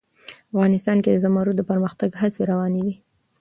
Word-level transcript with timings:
افغانستان 0.51 0.97
کې 1.03 1.09
د 1.11 1.17
زمرد 1.23 1.55
د 1.57 1.61
پرمختګ 1.69 2.09
هڅې 2.21 2.41
روانې 2.51 2.81
دي. 2.87 2.95